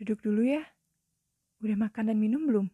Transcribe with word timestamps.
Duduk 0.00 0.24
dulu 0.24 0.48
ya. 0.48 0.64
Udah 1.60 1.76
makan 1.76 2.08
dan 2.08 2.16
minum 2.16 2.48
belum? 2.48 2.72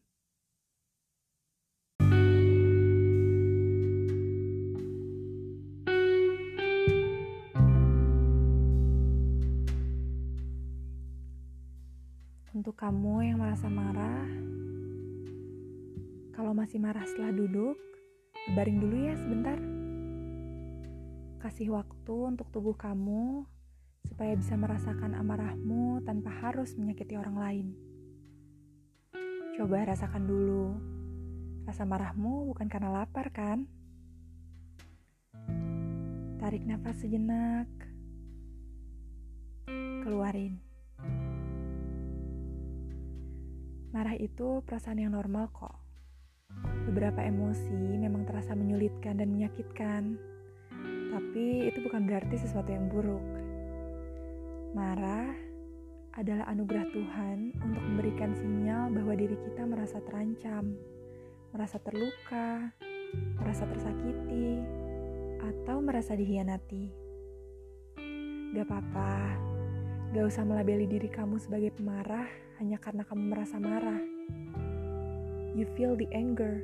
Untuk 12.55 12.79
kamu 12.79 13.27
yang 13.27 13.43
merasa 13.43 13.67
marah, 13.67 14.31
kalau 16.31 16.55
masih 16.55 16.79
marah 16.79 17.03
setelah 17.11 17.35
duduk, 17.35 17.75
baring 18.55 18.79
dulu 18.79 19.03
ya 19.03 19.19
sebentar. 19.19 19.59
Kasih 21.43 21.75
waktu 21.75 22.15
untuk 22.23 22.47
tubuh 22.55 22.79
kamu 22.79 23.51
supaya 24.17 24.33
bisa 24.33 24.57
merasakan 24.57 25.13
amarahmu 25.13 26.01
tanpa 26.01 26.33
harus 26.41 26.73
menyakiti 26.73 27.21
orang 27.21 27.37
lain. 27.37 27.67
Coba 29.61 29.93
rasakan 29.93 30.25
dulu. 30.25 30.73
Rasa 31.69 31.85
marahmu 31.85 32.49
bukan 32.49 32.65
karena 32.65 32.97
lapar, 32.97 33.29
kan? 33.29 33.69
Tarik 36.41 36.65
nafas 36.65 36.97
sejenak. 36.97 37.69
Keluarin. 40.01 40.65
Marah 43.93 44.17
itu 44.17 44.65
perasaan 44.65 44.97
yang 44.97 45.13
normal 45.13 45.53
kok. 45.53 45.77
Beberapa 46.89 47.21
emosi 47.21 48.01
memang 48.01 48.25
terasa 48.25 48.57
menyulitkan 48.57 49.21
dan 49.21 49.29
menyakitkan. 49.29 50.17
Tapi 51.13 51.69
itu 51.69 51.85
bukan 51.85 52.09
berarti 52.09 52.41
sesuatu 52.41 52.73
yang 52.73 52.89
buruk. 52.89 53.46
Marah 54.77 55.33
adalah 56.21 56.53
anugerah 56.53 56.85
Tuhan 56.93 57.57
untuk 57.65 57.81
memberikan 57.81 58.37
sinyal 58.37 58.93
bahwa 58.93 59.17
diri 59.17 59.33
kita 59.33 59.65
merasa 59.65 60.05
terancam, 60.05 60.77
merasa 61.57 61.81
terluka, 61.81 62.77
merasa 63.41 63.65
tersakiti, 63.65 64.61
atau 65.41 65.81
merasa 65.81 66.13
dihianati. 66.13 66.93
Gak 68.53 68.69
apa-apa, 68.69 69.17
gak 70.13 70.29
usah 70.29 70.45
melabeli 70.45 70.85
diri 70.85 71.09
kamu 71.09 71.41
sebagai 71.41 71.73
pemarah 71.73 72.29
hanya 72.61 72.77
karena 72.77 73.09
kamu 73.09 73.33
merasa 73.33 73.57
marah. 73.57 74.05
You 75.57 75.65
feel 75.73 75.97
the 75.97 76.13
anger, 76.13 76.61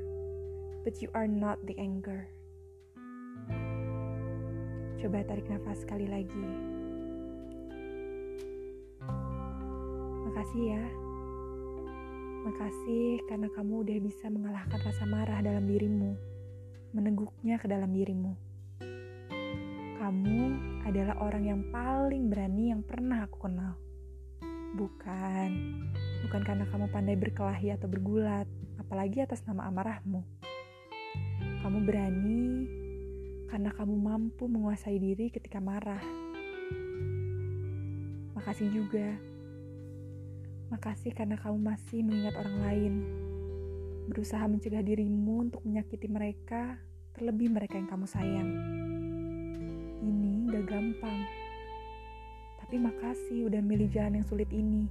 but 0.85 1.01
you 1.01 1.09
are 1.17 1.25
not 1.25 1.65
the 1.65 1.81
anger. 1.81 2.29
Coba 5.01 5.25
tarik 5.25 5.49
nafas 5.49 5.81
sekali 5.81 6.13
lagi. 6.13 6.82
Makasih 10.43 10.75
ya. 10.75 10.85
Makasih 12.43 13.23
karena 13.31 13.47
kamu 13.55 13.87
udah 13.87 13.99
bisa 14.03 14.27
mengalahkan 14.27 14.83
rasa 14.83 15.07
marah 15.07 15.39
dalam 15.39 15.71
dirimu, 15.71 16.19
meneguknya 16.91 17.63
ke 17.63 17.71
dalam 17.71 17.95
dirimu. 17.95 18.35
Kamu 20.03 20.41
adalah 20.83 21.15
orang 21.23 21.47
yang 21.47 21.63
paling 21.71 22.27
berani 22.27 22.75
yang 22.75 22.83
pernah 22.83 23.23
aku 23.23 23.39
kenal. 23.39 23.79
Bukan, 24.75 25.51
bukan 26.27 26.43
karena 26.43 26.67
kamu 26.75 26.91
pandai 26.91 27.15
berkelahi 27.15 27.79
atau 27.79 27.87
bergulat, 27.87 28.51
apalagi 28.83 29.23
atas 29.23 29.47
nama 29.47 29.71
amarahmu. 29.71 30.27
Kamu 31.63 31.79
berani 31.87 32.67
karena 33.47 33.71
kamu 33.71 33.95
mampu 33.95 34.51
menguasai 34.51 34.99
diri 34.99 35.31
ketika 35.31 35.63
marah. 35.63 36.03
Makasih 38.35 38.75
juga. 38.75 39.31
Makasih 40.73 41.13
karena 41.13 41.37
kamu 41.37 41.61
masih 41.61 42.01
mengingat 42.01 42.33
orang 42.33 42.57
lain. 42.65 42.95
Berusaha 44.09 44.49
mencegah 44.49 44.81
dirimu 44.81 45.45
untuk 45.45 45.61
menyakiti 45.69 46.09
mereka, 46.09 46.81
terlebih 47.13 47.53
mereka 47.53 47.77
yang 47.77 47.93
kamu 47.93 48.09
sayang. 48.09 48.51
Ini 50.01 50.49
gak 50.49 50.65
gampang. 50.73 51.29
Tapi 52.57 52.81
makasih 52.81 53.53
udah 53.53 53.61
milih 53.61 53.93
jalan 53.93 54.17
yang 54.17 54.25
sulit 54.25 54.49
ini. 54.49 54.89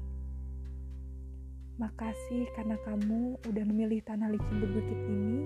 Makasih 1.81 2.45
karena 2.53 2.77
kamu 2.85 3.41
udah 3.41 3.63
memilih 3.65 4.05
tanah 4.05 4.29
licin 4.29 4.61
berbukit 4.61 4.99
ini 5.09 5.41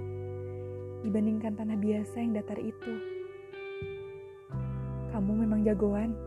dibandingkan 1.08 1.56
tanah 1.56 1.80
biasa 1.80 2.16
yang 2.20 2.36
datar 2.36 2.60
itu. 2.60 2.94
Kamu 5.16 5.32
memang 5.32 5.64
jagoan. 5.64 6.25